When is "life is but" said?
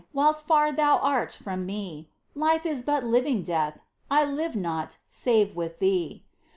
2.33-3.03